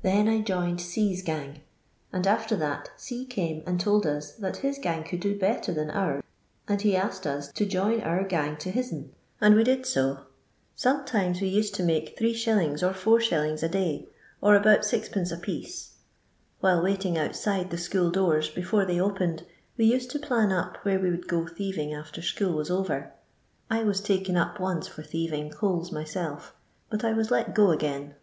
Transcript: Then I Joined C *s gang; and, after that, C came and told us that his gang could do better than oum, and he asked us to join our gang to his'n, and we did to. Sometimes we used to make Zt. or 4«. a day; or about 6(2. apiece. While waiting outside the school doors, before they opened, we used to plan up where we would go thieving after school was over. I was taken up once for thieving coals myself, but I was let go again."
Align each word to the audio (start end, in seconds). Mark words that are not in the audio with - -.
Then 0.00 0.26
I 0.26 0.40
Joined 0.40 0.80
C 0.80 1.12
*s 1.12 1.20
gang; 1.20 1.60
and, 2.10 2.26
after 2.26 2.56
that, 2.56 2.88
C 2.96 3.26
came 3.26 3.62
and 3.66 3.78
told 3.78 4.06
us 4.06 4.32
that 4.36 4.56
his 4.64 4.78
gang 4.78 5.04
could 5.04 5.20
do 5.20 5.38
better 5.38 5.70
than 5.70 5.90
oum, 5.90 6.22
and 6.66 6.80
he 6.80 6.96
asked 6.96 7.26
us 7.26 7.52
to 7.52 7.66
join 7.66 8.00
our 8.00 8.24
gang 8.24 8.56
to 8.60 8.70
his'n, 8.70 9.10
and 9.38 9.54
we 9.54 9.64
did 9.64 9.84
to. 9.84 10.22
Sometimes 10.74 11.42
we 11.42 11.48
used 11.48 11.74
to 11.74 11.82
make 11.82 12.18
Zt. 12.18 12.72
or 12.82 12.94
4«. 12.94 13.62
a 13.62 13.68
day; 13.68 14.08
or 14.40 14.56
about 14.56 14.80
6(2. 14.80 15.30
apiece. 15.30 15.96
While 16.60 16.82
waiting 16.82 17.18
outside 17.18 17.68
the 17.70 17.76
school 17.76 18.10
doors, 18.10 18.48
before 18.48 18.86
they 18.86 18.98
opened, 18.98 19.44
we 19.76 19.84
used 19.84 20.08
to 20.12 20.18
plan 20.18 20.52
up 20.52 20.78
where 20.86 20.98
we 20.98 21.10
would 21.10 21.28
go 21.28 21.46
thieving 21.46 21.92
after 21.92 22.22
school 22.22 22.54
was 22.54 22.70
over. 22.70 23.12
I 23.68 23.82
was 23.84 24.00
taken 24.00 24.38
up 24.38 24.58
once 24.58 24.88
for 24.88 25.02
thieving 25.02 25.50
coals 25.50 25.92
myself, 25.92 26.54
but 26.88 27.04
I 27.04 27.12
was 27.12 27.30
let 27.30 27.54
go 27.54 27.70
again." 27.72 28.14